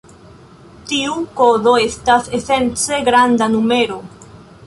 [0.91, 4.01] Tiu kodo estas esence granda numero.